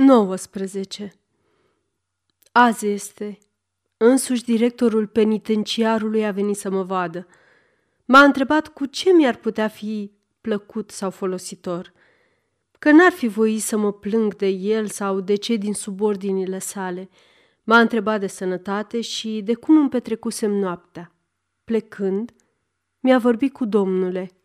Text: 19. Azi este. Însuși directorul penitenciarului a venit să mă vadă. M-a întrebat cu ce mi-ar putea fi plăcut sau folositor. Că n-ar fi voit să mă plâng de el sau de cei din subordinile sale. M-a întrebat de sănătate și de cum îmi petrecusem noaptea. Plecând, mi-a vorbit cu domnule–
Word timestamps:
19. 0.00 1.12
Azi 2.52 2.86
este. 2.86 3.38
Însuși 3.96 4.44
directorul 4.44 5.06
penitenciarului 5.06 6.26
a 6.26 6.30
venit 6.30 6.56
să 6.56 6.70
mă 6.70 6.82
vadă. 6.82 7.26
M-a 8.04 8.22
întrebat 8.22 8.68
cu 8.68 8.86
ce 8.86 9.12
mi-ar 9.12 9.36
putea 9.36 9.68
fi 9.68 10.12
plăcut 10.40 10.90
sau 10.90 11.10
folositor. 11.10 11.92
Că 12.78 12.90
n-ar 12.90 13.12
fi 13.12 13.26
voit 13.26 13.60
să 13.62 13.76
mă 13.76 13.92
plâng 13.92 14.36
de 14.36 14.46
el 14.46 14.86
sau 14.86 15.20
de 15.20 15.34
cei 15.34 15.58
din 15.58 15.74
subordinile 15.74 16.58
sale. 16.58 17.08
M-a 17.62 17.80
întrebat 17.80 18.20
de 18.20 18.26
sănătate 18.26 19.00
și 19.00 19.40
de 19.44 19.54
cum 19.54 19.76
îmi 19.76 19.88
petrecusem 19.88 20.50
noaptea. 20.50 21.14
Plecând, 21.64 22.32
mi-a 23.00 23.18
vorbit 23.18 23.52
cu 23.52 23.64
domnule– 23.64 24.30